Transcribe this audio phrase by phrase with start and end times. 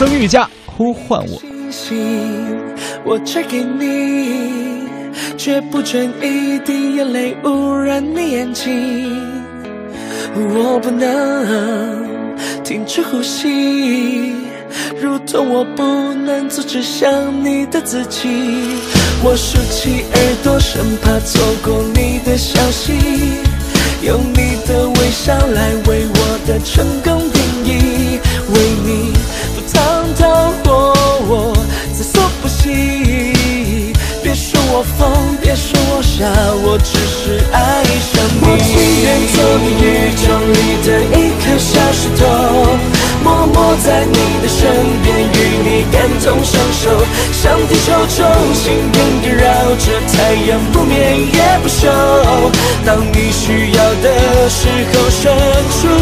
[0.00, 1.42] 曾玉佳呼唤我。
[3.04, 4.88] 我摘给你，
[5.36, 9.22] 却不准一滴眼泪污染你眼睛。
[10.34, 12.08] 我不能
[12.64, 14.32] 停止呼吸，
[14.98, 15.82] 如同我不
[16.14, 17.12] 能阻止想
[17.44, 18.26] 你的自己。
[19.22, 22.94] 我竖起耳朵，生怕错过你的消息，
[24.00, 27.20] 用你的微笑来为我的成功
[34.80, 36.24] 我疯，别说我傻，
[36.64, 38.48] 我只是爱上你。
[38.48, 40.24] 我情愿做你宇宙
[40.56, 40.88] 里的
[41.20, 42.24] 一颗小石头。
[43.22, 44.72] 默默在你的身
[45.04, 46.96] 边，与你感同身受，
[47.36, 48.24] 像地球中
[48.56, 49.44] 心点点绕
[49.76, 51.84] 着太阳，不眠也不休。
[52.86, 54.64] 当你需要的时
[54.96, 55.28] 候，伸
[55.76, 55.92] 出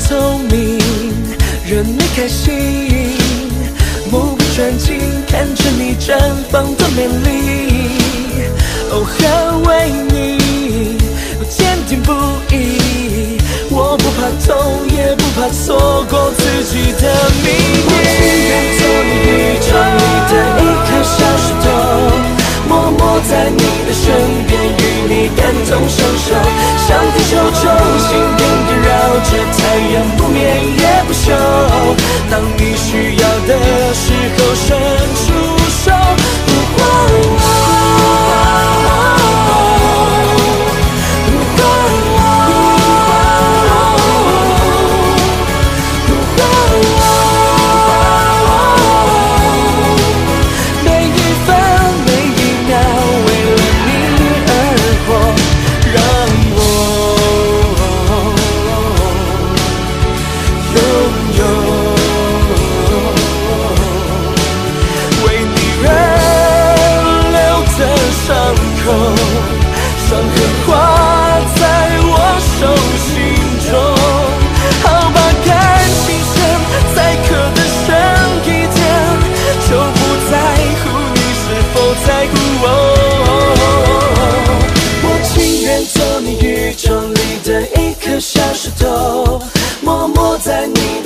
[0.00, 0.78] 聪明，
[1.66, 2.52] 惹你开心，
[4.10, 4.96] 目不转睛
[5.26, 6.16] 看着你绽
[6.50, 7.28] 放的美丽。
[8.90, 9.18] 哦，捍
[9.66, 9.68] 卫
[10.10, 10.16] 你，
[11.38, 12.12] 我坚定不
[12.54, 13.36] 移。
[13.70, 17.46] 我不怕痛，也不怕错过自己的命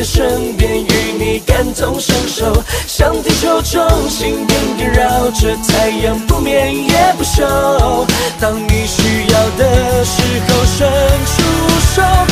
[0.03, 2.53] 身边与你感同身受，
[2.89, 7.45] 像地球中心永远绕着太阳不眠也不休。
[8.41, 10.89] 当你需要的时候，伸
[11.27, 11.43] 出
[11.95, 12.32] 手。